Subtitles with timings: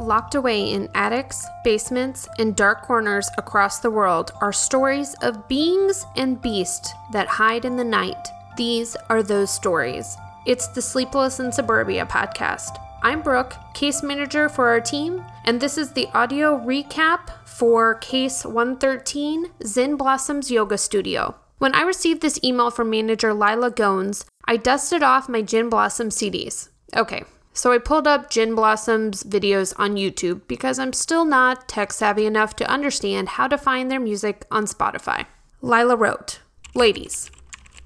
[0.00, 6.06] Locked away in attics, basements, and dark corners across the world are stories of beings
[6.16, 8.28] and beasts that hide in the night.
[8.56, 10.16] These are those stories.
[10.46, 12.78] It's the Sleepless in Suburbia podcast.
[13.02, 18.44] I'm Brooke, case manager for our team, and this is the audio recap for case
[18.44, 21.34] 113 Zen Blossoms Yoga Studio.
[21.58, 26.10] When I received this email from manager Lila Gones, I dusted off my Gin Blossom
[26.10, 26.68] CDs.
[26.96, 31.92] Okay, so I pulled up Gin Blossom's videos on YouTube because I'm still not tech
[31.92, 35.26] savvy enough to understand how to find their music on Spotify.
[35.60, 36.40] Lila wrote,
[36.74, 37.30] Ladies,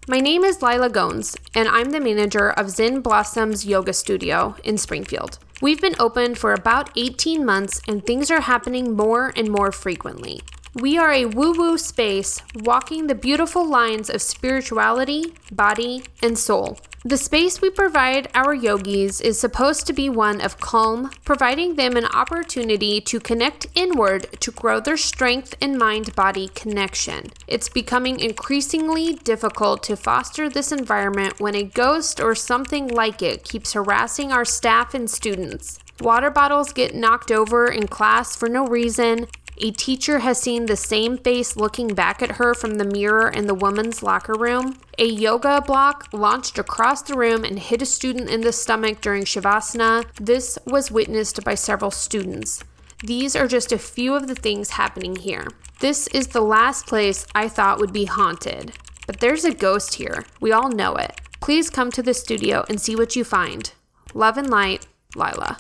[0.08, 4.76] my name is Lila Gones, and I'm the manager of Zen Blossom's yoga studio in
[4.76, 5.38] Springfield.
[5.62, 10.42] We've been open for about 18 months, and things are happening more and more frequently.
[10.74, 16.78] We are a woo woo space walking the beautiful lines of spirituality, body, and soul.
[17.04, 21.96] The space we provide our yogis is supposed to be one of calm, providing them
[21.96, 27.32] an opportunity to connect inward to grow their strength and mind body connection.
[27.46, 33.44] It's becoming increasingly difficult to foster this environment when a ghost or something like it
[33.44, 35.80] keeps harassing our staff and students.
[36.00, 39.26] Water bottles get knocked over in class for no reason,
[39.58, 43.46] a teacher has seen the same face looking back at her from the mirror in
[43.46, 44.78] the woman's locker room.
[44.98, 49.24] A yoga block launched across the room and hit a student in the stomach during
[49.24, 50.06] Shavasana.
[50.14, 52.64] This was witnessed by several students.
[53.04, 55.48] These are just a few of the things happening here.
[55.80, 58.72] This is the last place I thought would be haunted.
[59.06, 60.24] But there's a ghost here.
[60.40, 61.20] We all know it.
[61.40, 63.72] Please come to the studio and see what you find.
[64.14, 64.86] Love and light,
[65.16, 65.58] Lila.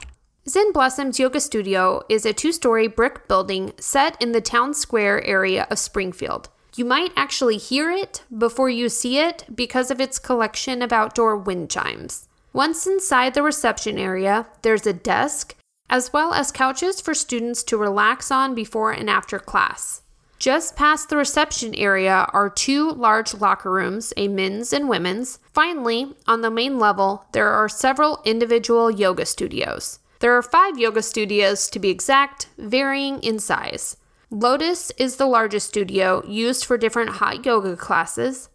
[0.48, 5.24] Zen Blossom's Yoga Studio is a two story brick building set in the town square
[5.24, 6.48] area of Springfield.
[6.74, 11.36] You might actually hear it before you see it because of its collection of outdoor
[11.36, 12.26] wind chimes.
[12.52, 15.54] Once inside the reception area, there's a desk,
[15.88, 20.02] as well as couches for students to relax on before and after class.
[20.40, 25.38] Just past the reception area are two large locker rooms, a men's and women's.
[25.52, 30.00] Finally, on the main level, there are several individual yoga studios.
[30.22, 33.96] There are five yoga studios to be exact, varying in size.
[34.30, 38.48] Lotus is the largest studio used for different hot yoga classes.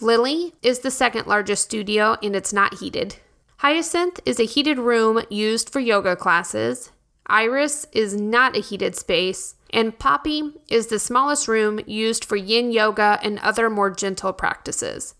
[0.00, 3.16] Lily is the second largest studio and it's not heated.
[3.58, 6.92] Hyacinth is a heated room used for yoga classes.
[7.26, 9.56] Iris is not a heated space.
[9.68, 15.14] And Poppy is the smallest room used for yin yoga and other more gentle practices.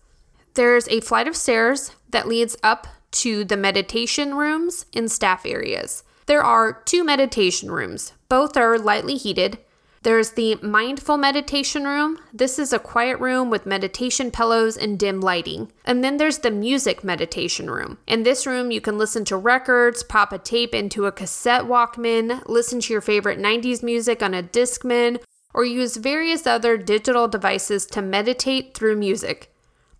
[0.55, 6.03] There's a flight of stairs that leads up to the meditation rooms and staff areas.
[6.25, 9.59] There are two meditation rooms, both are lightly heated.
[10.03, 12.19] There's the mindful meditation room.
[12.33, 15.71] This is a quiet room with meditation pillows and dim lighting.
[15.85, 17.97] And then there's the music meditation room.
[18.05, 22.43] In this room, you can listen to records, pop a tape into a cassette Walkman,
[22.47, 25.21] listen to your favorite 90s music on a Discman,
[25.53, 29.53] or use various other digital devices to meditate through music.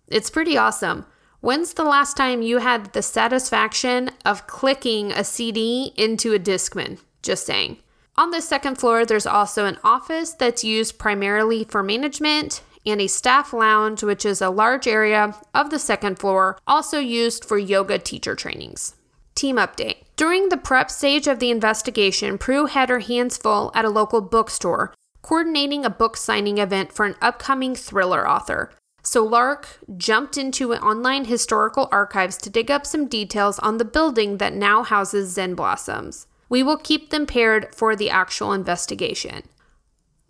[0.08, 1.06] It's pretty awesome.
[1.44, 7.00] When's the last time you had the satisfaction of clicking a CD into a Discman?
[7.22, 7.76] Just saying.
[8.16, 13.08] On the second floor, there's also an office that's used primarily for management and a
[13.08, 17.98] staff lounge, which is a large area of the second floor, also used for yoga
[17.98, 18.94] teacher trainings.
[19.34, 19.96] Team update.
[20.16, 24.22] During the prep stage of the investigation, Prue had her hands full at a local
[24.22, 28.70] bookstore, coordinating a book signing event for an upcoming thriller author.
[29.04, 34.38] So Lark jumped into online historical archives to dig up some details on the building
[34.38, 36.26] that now houses Zen Blossoms.
[36.48, 39.42] We will keep them paired for the actual investigation.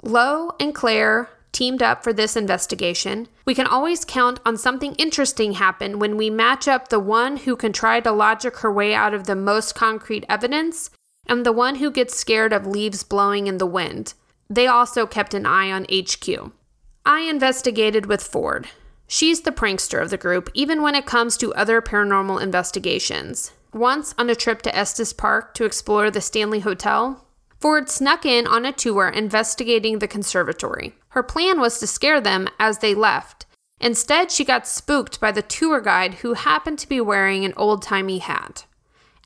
[0.03, 3.29] Lo and Claire teamed up for this investigation.
[3.45, 7.55] We can always count on something interesting happen when we match up the one who
[7.55, 10.91] can try to logic her way out of the most concrete evidence
[11.27, 14.15] and the one who gets scared of leaves blowing in the wind.
[14.51, 16.53] They also kept an eye on HQ.
[17.07, 18.69] I investigated with Ford.
[19.07, 23.53] She's the prankster of the group, even when it comes to other paranormal investigations.
[23.75, 27.27] Once on a trip to Estes Park to explore the Stanley Hotel,
[27.61, 30.95] Ford snuck in on a tour investigating the conservatory.
[31.09, 33.45] Her plan was to scare them as they left.
[33.81, 37.83] Instead, she got spooked by the tour guide who happened to be wearing an old
[37.83, 38.65] timey hat.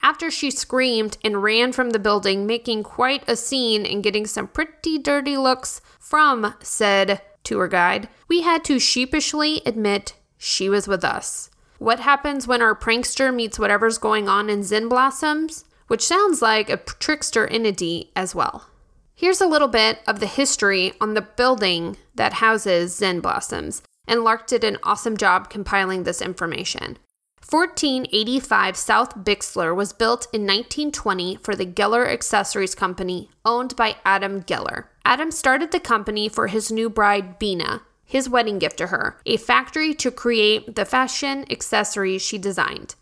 [0.02, 4.48] After she screamed and ran from the building, making quite a scene and getting some
[4.48, 11.04] pretty dirty looks from said tour guide, we had to sheepishly admit she was with
[11.04, 11.50] us.
[11.78, 15.64] What happens when our prankster meets whatever's going on in Zen Blossoms?
[15.86, 18.66] Which sounds like a trickster entity as well.
[19.14, 24.22] Here's a little bit of the history on the building that houses Zen Blossoms, and
[24.22, 26.98] Lark did an awesome job compiling this information.
[27.48, 34.42] 1485 South Bixler was built in 1920 for the Geller Accessories Company, owned by Adam
[34.42, 34.84] Geller.
[35.08, 39.38] Adam started the company for his new bride, Bina, his wedding gift to her, a
[39.38, 42.94] factory to create the fashion accessories she designed.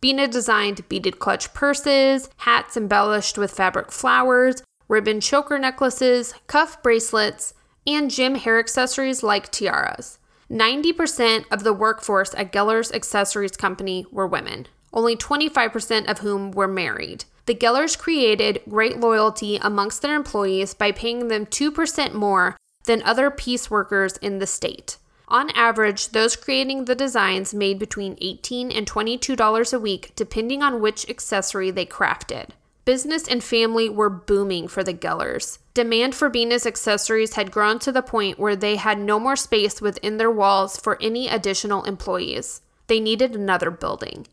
[0.00, 7.54] Bina designed beaded clutch purses, hats embellished with fabric flowers, ribbon choker necklaces, cuff bracelets,
[7.86, 10.18] and gem hair accessories like tiaras.
[10.50, 16.66] 90% of the workforce at Geller's Accessories Company were women, only 25% of whom were
[16.66, 17.24] married.
[17.46, 23.30] The Gellers created great loyalty amongst their employees by paying them 2% more than other
[23.30, 24.96] piece workers in the state.
[25.28, 30.80] On average, those creating the designs made between 18 and $22 a week, depending on
[30.80, 32.50] which accessory they crafted.
[32.84, 35.58] Business and family were booming for the Gellers.
[35.72, 39.80] Demand for Bina's accessories had grown to the point where they had no more space
[39.80, 42.60] within their walls for any additional employees.
[42.88, 44.26] They needed another building.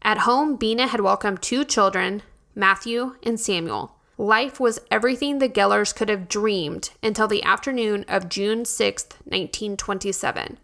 [0.00, 2.22] At home, Bina had welcomed two children,
[2.58, 3.94] Matthew and Samuel.
[4.18, 10.58] Life was everything the Gellers could have dreamed until the afternoon of June 6, 1927.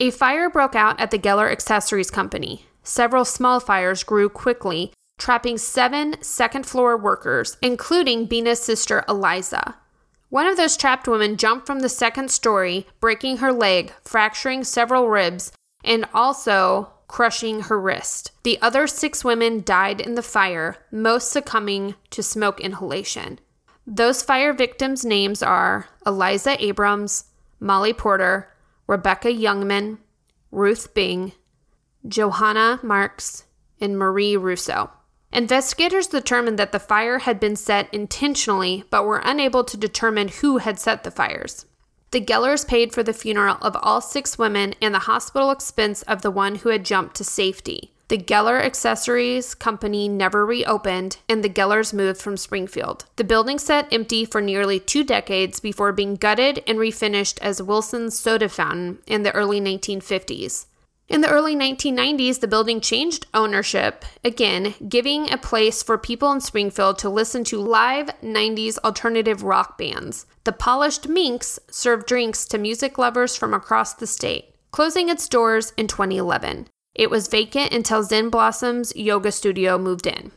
[0.00, 2.66] A fire broke out at the Geller Accessories Company.
[2.82, 9.76] Several small fires grew quickly trapping seven second floor workers, including Bina's sister Eliza.
[10.28, 15.08] One of those trapped women jumped from the second story, breaking her leg, fracturing several
[15.08, 15.52] ribs,
[15.82, 18.30] and also crushing her wrist.
[18.44, 23.40] The other six women died in the fire, most succumbing to smoke inhalation.
[23.84, 27.24] Those fire victims' names are Eliza Abrams,
[27.58, 28.48] Molly Porter,
[28.86, 29.98] Rebecca Youngman,
[30.52, 31.32] Ruth Bing,
[32.06, 33.42] Johanna Marks,
[33.80, 34.90] and Marie Russo.
[35.32, 40.58] Investigators determined that the fire had been set intentionally, but were unable to determine who
[40.58, 41.66] had set the fires.
[42.12, 46.22] The Gellers paid for the funeral of all six women and the hospital expense of
[46.22, 47.92] the one who had jumped to safety.
[48.08, 53.04] The Geller Accessories Company never reopened, and the Gellers moved from Springfield.
[53.14, 58.18] The building sat empty for nearly two decades before being gutted and refinished as Wilson's
[58.18, 60.66] Soda Fountain in the early 1950s.
[61.10, 66.40] In the early 1990s, the building changed ownership, again, giving a place for people in
[66.40, 70.26] Springfield to listen to live 90s alternative rock bands.
[70.44, 75.72] The Polished Minx served drinks to music lovers from across the state, closing its doors
[75.76, 76.68] in 2011.
[76.94, 80.30] It was vacant until Zen Blossom's yoga studio moved in.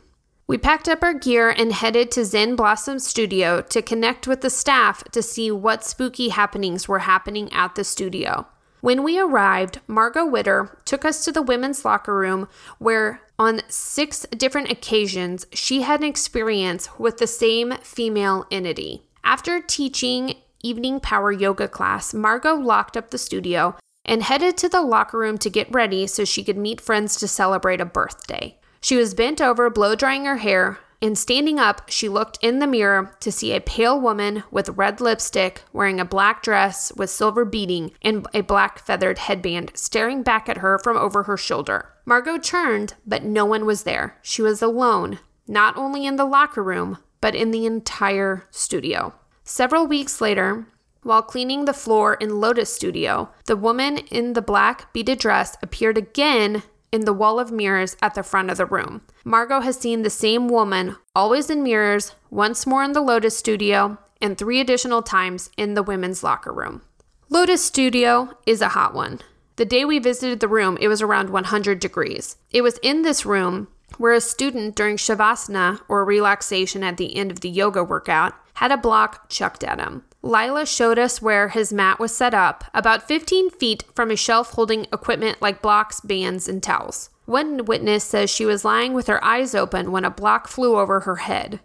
[0.48, 4.50] We packed up our gear and headed to Zen Blossom's studio to connect with the
[4.50, 8.48] staff to see what spooky happenings were happening at the studio.
[8.84, 14.26] When we arrived, Margot Witter took us to the women's locker room where, on six
[14.36, 19.00] different occasions, she had an experience with the same female entity.
[19.24, 24.82] After teaching evening power yoga class, Margot locked up the studio and headed to the
[24.82, 28.58] locker room to get ready so she could meet friends to celebrate a birthday.
[28.82, 32.66] She was bent over, blow drying her hair, and standing up, she looked in the
[32.66, 37.44] mirror to see a pale woman with red lipstick wearing a black dress with silver
[37.44, 41.90] beading and a black feathered headband staring back at her from over her shoulder.
[42.06, 44.16] Margot turned, but no one was there.
[44.22, 49.12] She was alone, not only in the locker room, but in the entire studio.
[49.42, 50.66] Several weeks later,
[51.02, 55.98] while cleaning the floor in Lotus Studio, the woman in the black beaded dress appeared
[55.98, 56.62] again
[56.94, 59.02] in the wall of mirrors at the front of the room.
[59.24, 63.98] Margot has seen the same woman, always in mirrors, once more in the Lotus studio,
[64.22, 66.82] and three additional times in the women's locker room.
[67.28, 69.20] Lotus Studio is a hot one.
[69.56, 72.36] The day we visited the room, it was around 100 degrees.
[72.52, 73.66] It was in this room
[73.98, 78.70] where a student during Shavasana, or relaxation at the end of the yoga workout, had
[78.70, 80.04] a block chucked at him.
[80.24, 84.52] Lila showed us where his mat was set up, about 15 feet from a shelf
[84.52, 87.10] holding equipment like blocks, bands, and towels.
[87.26, 91.00] One witness says she was lying with her eyes open when a block flew over
[91.00, 91.60] her head.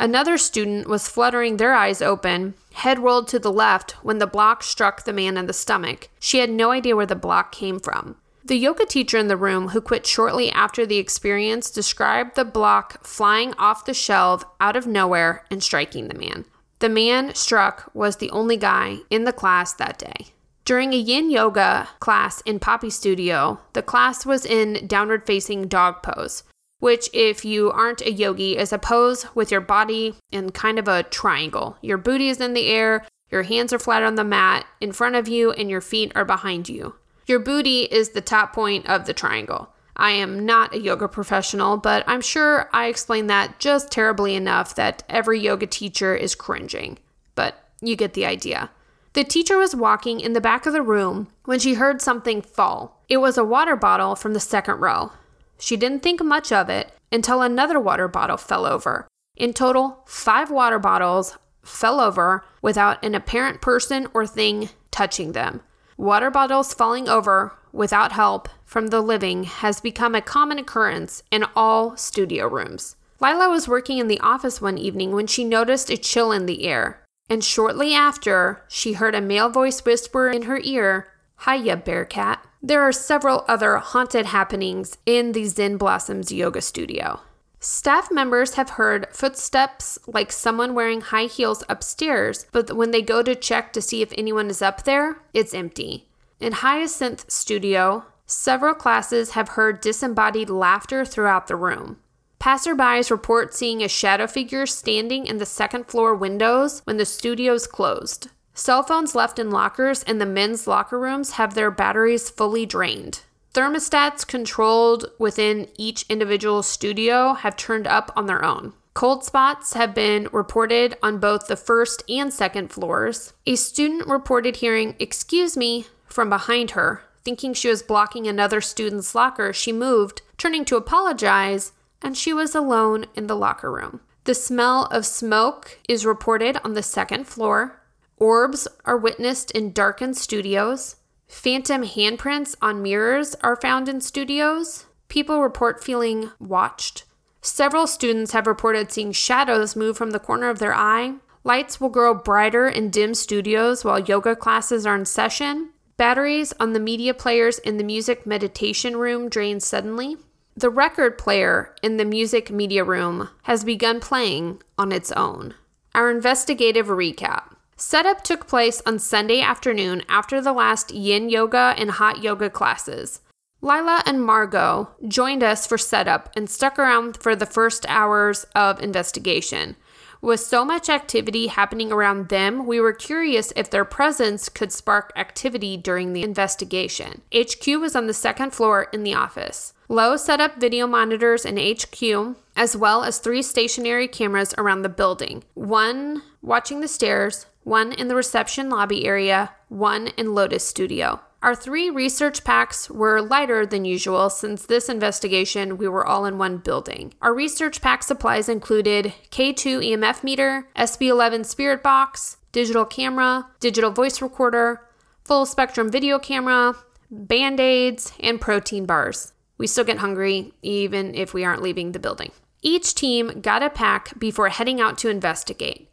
[0.00, 4.64] Another student was fluttering their eyes open, head rolled to the left, when the block
[4.64, 6.08] struck the man in the stomach.
[6.18, 8.16] She had no idea where the block came from.
[8.44, 13.06] The yoga teacher in the room, who quit shortly after the experience, described the block
[13.06, 16.46] flying off the shelf out of nowhere and striking the man.
[16.82, 20.32] The man struck was the only guy in the class that day.
[20.64, 26.02] During a yin yoga class in Poppy Studio, the class was in downward facing dog
[26.02, 26.42] pose,
[26.80, 30.88] which, if you aren't a yogi, is a pose with your body in kind of
[30.88, 31.76] a triangle.
[31.82, 35.14] Your booty is in the air, your hands are flat on the mat in front
[35.14, 36.96] of you, and your feet are behind you.
[37.28, 39.68] Your booty is the top point of the triangle.
[39.96, 44.74] I am not a yoga professional, but I'm sure I explained that just terribly enough
[44.76, 46.98] that every yoga teacher is cringing.
[47.34, 48.70] But you get the idea.
[49.12, 53.02] The teacher was walking in the back of the room when she heard something fall.
[53.08, 55.12] It was a water bottle from the second row.
[55.58, 59.06] She didn't think much of it until another water bottle fell over.
[59.36, 65.60] In total, five water bottles fell over without an apparent person or thing touching them.
[65.96, 71.44] Water bottles falling over without help from the living has become a common occurrence in
[71.56, 72.96] all studio rooms.
[73.20, 76.64] Lila was working in the office one evening when she noticed a chill in the
[76.64, 81.08] air, and shortly after, she heard a male voice whisper in her ear,
[81.44, 82.44] Hiya, Bearcat.
[82.62, 87.20] There are several other haunted happenings in the Zen Blossoms yoga studio.
[87.58, 93.22] Staff members have heard footsteps like someone wearing high heels upstairs, but when they go
[93.22, 96.08] to check to see if anyone is up there, it's empty.
[96.42, 101.98] In Hyacinth Studio, several classes have heard disembodied laughter throughout the room.
[102.40, 107.68] Passerbys report seeing a shadow figure standing in the second floor windows when the studio's
[107.68, 108.28] closed.
[108.54, 113.20] Cell phones left in lockers in the men's locker rooms have their batteries fully drained.
[113.54, 118.72] Thermostats controlled within each individual studio have turned up on their own.
[118.94, 123.32] Cold spots have been reported on both the first and second floors.
[123.46, 127.02] A student reported hearing, Excuse me, from behind her.
[127.24, 132.54] Thinking she was blocking another student's locker, she moved, turning to apologize, and she was
[132.54, 134.00] alone in the locker room.
[134.24, 137.80] The smell of smoke is reported on the second floor.
[138.18, 140.96] Orbs are witnessed in darkened studios.
[141.26, 144.86] Phantom handprints on mirrors are found in studios.
[145.08, 147.04] People report feeling watched.
[147.40, 151.14] Several students have reported seeing shadows move from the corner of their eye.
[151.42, 155.70] Lights will grow brighter in dim studios while yoga classes are in session.
[156.02, 160.16] Batteries on the media players in the music meditation room drain suddenly.
[160.56, 165.54] The record player in the music media room has begun playing on its own.
[165.94, 167.54] Our investigative recap.
[167.76, 173.20] Setup took place on Sunday afternoon after the last yin yoga and hot yoga classes.
[173.64, 178.82] Lila and Margot joined us for setup and stuck around for the first hours of
[178.82, 179.76] investigation.
[180.20, 185.12] With so much activity happening around them, we were curious if their presence could spark
[185.14, 187.22] activity during the investigation.
[187.32, 189.74] HQ was on the second floor in the office.
[189.88, 194.88] Lowe set up video monitors in HQ, as well as three stationary cameras around the
[194.88, 201.20] building one watching the stairs, one in the reception lobby area, one in Lotus Studio.
[201.42, 206.38] Our three research packs were lighter than usual since this investigation we were all in
[206.38, 207.14] one building.
[207.20, 214.22] Our research pack supplies included K2 EMF meter, SB11 spirit box, digital camera, digital voice
[214.22, 214.86] recorder,
[215.24, 216.76] full spectrum video camera,
[217.10, 219.32] band aids, and protein bars.
[219.58, 222.30] We still get hungry even if we aren't leaving the building.
[222.62, 225.88] Each team got a pack before heading out to investigate.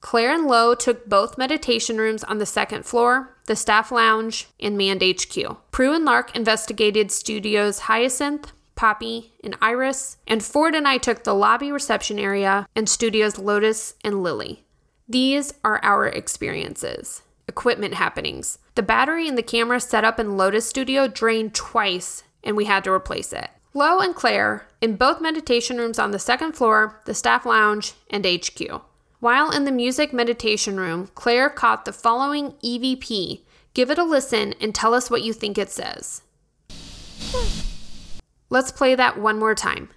[0.00, 4.76] Claire and Lowe took both meditation rooms on the second floor, the staff lounge, and
[4.76, 5.70] Mand HQ.
[5.70, 11.34] Prue and Lark investigated studios Hyacinth, Poppy, and Iris, and Ford and I took the
[11.34, 14.64] lobby reception area and studios Lotus and Lily.
[15.08, 17.22] These are our experiences.
[17.48, 18.58] Equipment happenings.
[18.74, 22.84] The battery in the camera set up in Lotus Studio drained twice, and we had
[22.84, 23.50] to replace it.
[23.74, 28.26] Lowe and Claire in both meditation rooms on the second floor, the staff lounge, and
[28.26, 28.82] HQ.
[29.22, 33.42] While in the music meditation room, Claire caught the following EVP.
[33.72, 36.22] Give it a listen and tell us what you think it says.
[38.50, 39.90] Let's play that one more time.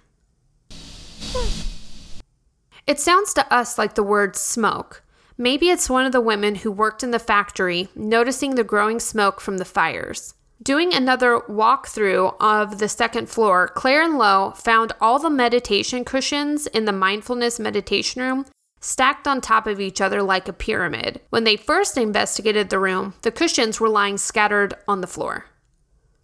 [2.86, 5.02] It sounds to us like the word smoke.
[5.36, 9.40] Maybe it's one of the women who worked in the factory noticing the growing smoke
[9.40, 10.34] from the fires.
[10.62, 16.68] Doing another walkthrough of the second floor, Claire and Lowe found all the meditation cushions
[16.68, 18.46] in the mindfulness meditation room
[18.80, 21.20] stacked on top of each other like a pyramid.
[21.30, 25.46] When they first investigated the room, the cushions were lying scattered on the floor.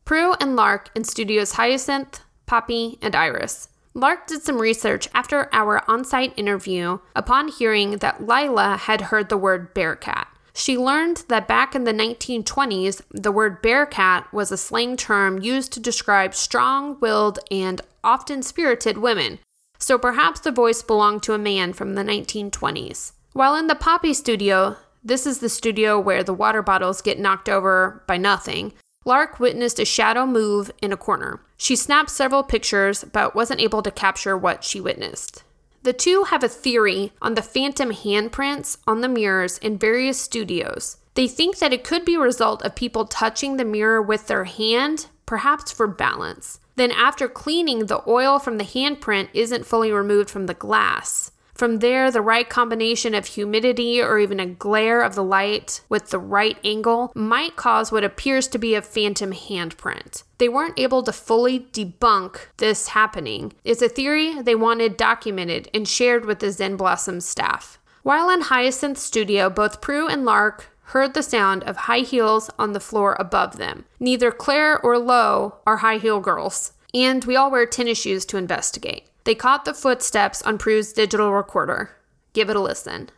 [0.04, 3.68] Prue and Lark in studios Hyacinth, Poppy, and Iris.
[3.94, 9.28] Lark did some research after our on site interview upon hearing that Lila had heard
[9.28, 10.28] the word bearcat.
[10.54, 15.72] She learned that back in the 1920s, the word bearcat was a slang term used
[15.72, 19.38] to describe strong willed and often spirited women
[19.82, 23.12] so perhaps the voice belonged to a man from the 1920s.
[23.32, 27.48] While in the Poppy studio, this is the studio where the water bottles get knocked
[27.48, 28.72] over by nothing.
[29.04, 31.40] Lark witnessed a shadow move in a corner.
[31.56, 35.42] She snapped several pictures, but wasn't able to capture what she witnessed.
[35.82, 40.98] The two have a theory on the phantom handprints on the mirrors in various studios.
[41.14, 44.44] They think that it could be a result of people touching the mirror with their
[44.44, 46.60] hand, perhaps for balance.
[46.76, 51.32] Then, after cleaning, the oil from the handprint isn't fully removed from the glass.
[51.54, 56.10] From there, the right combination of humidity or even a glare of the light with
[56.10, 60.24] the right angle might cause what appears to be a phantom handprint.
[60.38, 63.52] They weren't able to fully debunk this happening.
[63.64, 67.78] It's a theory they wanted documented and shared with the Zen Blossom staff.
[68.02, 72.72] While in Hyacinth's studio, both Prue and Lark heard the sound of high heels on
[72.72, 73.84] the floor above them.
[73.98, 78.36] Neither Claire or Lo are high heel girls, and we all wear tennis shoes to
[78.36, 79.08] investigate.
[79.24, 81.90] They caught the footsteps on Prue's digital recorder.
[82.32, 83.10] Give it a listen.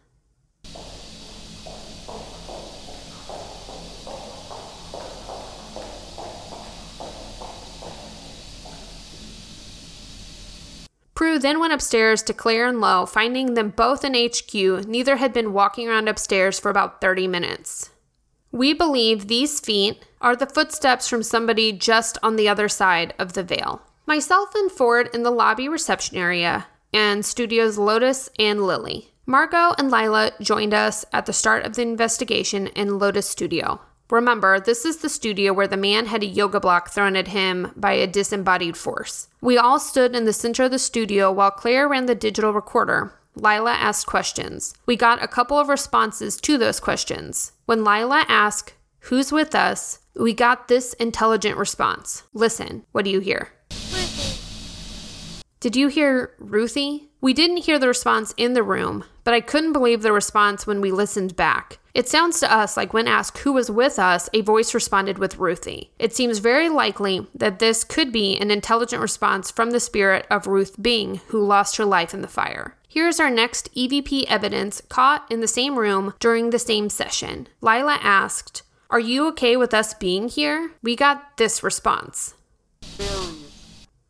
[11.14, 14.52] Prue then went upstairs to Claire and Lo, finding them both in HQ.
[14.86, 17.90] Neither had been walking around upstairs for about 30 minutes.
[18.50, 23.32] We believe these feet are the footsteps from somebody just on the other side of
[23.32, 23.82] the veil.
[24.06, 29.12] Myself and Ford in the lobby reception area, and studios Lotus and Lily.
[29.26, 33.80] Margot and Lila joined us at the start of the investigation in Lotus Studio.
[34.10, 37.72] Remember, this is the studio where the man had a yoga block thrown at him
[37.74, 39.28] by a disembodied force.
[39.40, 43.12] We all stood in the center of the studio while Claire ran the digital recorder.
[43.34, 44.74] Lila asked questions.
[44.86, 47.52] We got a couple of responses to those questions.
[47.66, 50.00] When Lila asked, Who's with us?
[50.16, 52.22] we got this intelligent response.
[52.32, 53.50] Listen, what do you hear?
[55.60, 57.08] Did you hear Ruthie?
[57.24, 60.82] We didn't hear the response in the room, but I couldn't believe the response when
[60.82, 61.78] we listened back.
[61.94, 65.38] It sounds to us like when asked who was with us, a voice responded with
[65.38, 65.90] Ruthie.
[65.98, 70.46] It seems very likely that this could be an intelligent response from the spirit of
[70.46, 72.76] Ruth Bing, who lost her life in the fire.
[72.86, 77.48] Here's our next EVP evidence caught in the same room during the same session.
[77.62, 80.72] Lila asked, Are you okay with us being here?
[80.82, 82.34] We got this response.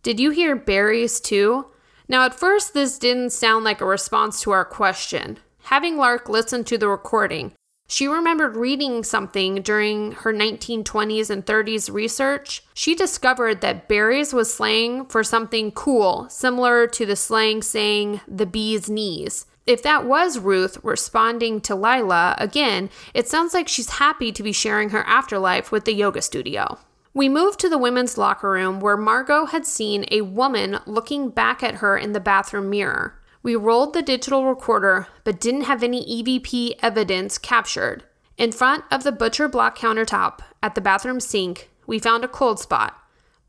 [0.03, 1.67] Did you hear berries too?
[2.09, 5.39] Now, at first, this didn't sound like a response to our question.
[5.65, 7.53] Having Lark listen to the recording,
[7.87, 12.63] she remembered reading something during her 1920s and 30s research.
[12.75, 18.47] She discovered that berries was slang for something cool, similar to the slang saying the
[18.47, 19.47] bee's knees.
[19.67, 24.53] If that was Ruth responding to Lila, again, it sounds like she's happy to be
[24.53, 26.79] sharing her afterlife with the yoga studio.
[27.17, 31.63] We moved to the women's locker room where Margot had seen a woman looking back
[31.63, 33.21] at her in the bathroom mirror.
[33.41, 38.03] We rolled the digital recorder but didn't have any EVP evidence captured.
[38.37, 42.59] In front of the butcher block countertop at the bathroom sink, we found a cold
[42.59, 42.99] spot,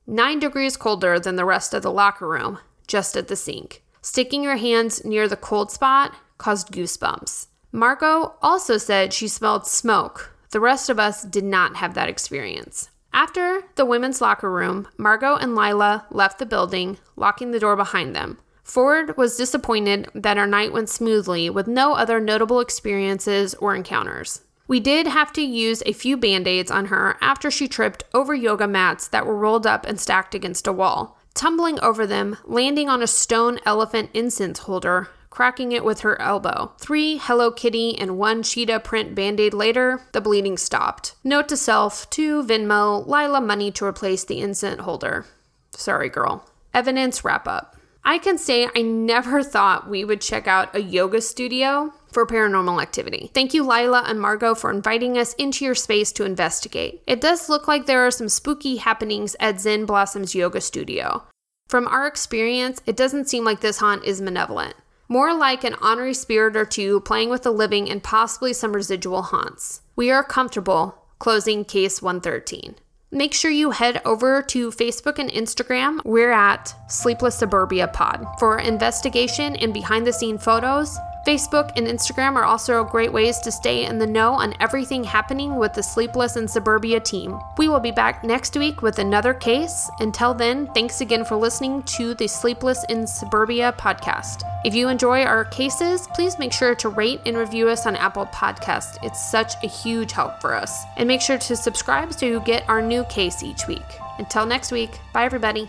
[0.05, 3.81] nine degrees colder than the rest of the locker room, just at the sink.
[4.03, 7.47] Sticking your hands near the cold spot caused goosebumps.
[7.71, 10.37] Margot also said she smelled smoke.
[10.51, 12.89] The rest of us did not have that experience.
[13.15, 18.13] After the women's locker room, Margot and Lila left the building, locking the door behind
[18.13, 18.39] them.
[18.61, 24.41] Ford was disappointed that our night went smoothly with no other notable experiences or encounters.
[24.67, 28.35] We did have to use a few band aids on her after she tripped over
[28.35, 32.89] yoga mats that were rolled up and stacked against a wall, tumbling over them, landing
[32.89, 36.71] on a stone elephant incense holder, cracking it with her elbow.
[36.79, 41.13] Three Hello Kitty and one cheetah print band aid later, the bleeding stopped.
[41.25, 45.25] Note to self to Venmo Lila money to replace the incense holder.
[45.71, 46.49] Sorry, girl.
[46.73, 47.75] Evidence wrap up.
[48.05, 52.81] I can say I never thought we would check out a yoga studio for paranormal
[52.81, 53.29] activity.
[53.33, 57.03] Thank you, Lila and Margot, for inviting us into your space to investigate.
[57.07, 61.25] It does look like there are some spooky happenings at Zen Blossom's yoga studio.
[61.67, 64.75] From our experience, it doesn't seem like this haunt is malevolent
[65.07, 69.21] more like an honorary spirit or two playing with the living and possibly some residual
[69.23, 69.81] haunts.
[69.95, 72.75] We are comfortable closing case 113.
[73.11, 76.01] Make sure you head over to Facebook and Instagram.
[76.03, 82.35] We're at Sleepless Suburbia Pod for investigation and behind the scene photos, Facebook and Instagram
[82.35, 86.35] are also great ways to stay in the know on everything happening with the Sleepless
[86.35, 87.39] in Suburbia team.
[87.57, 89.89] We will be back next week with another case.
[89.99, 94.43] Until then, thanks again for listening to the Sleepless in Suburbia podcast.
[94.65, 98.27] If you enjoy our cases, please make sure to rate and review us on Apple
[98.27, 98.99] Podcasts.
[99.01, 100.83] It's such a huge help for us.
[100.95, 103.81] And make sure to subscribe so you get our new case each week.
[104.19, 105.67] Until next week, bye everybody.